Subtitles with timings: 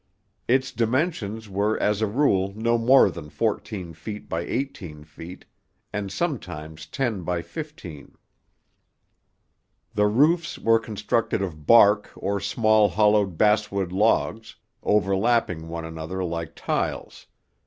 [0.47, 5.45] Its dimensions were as a rule no more than fourteen feet by eighteen feet,
[5.93, 8.15] and sometimes ten by fifteen.
[9.93, 16.55] The roofs were constructed of bark or small hollowed basswood logs, overlapping one another like
[16.55, 17.27] tiles.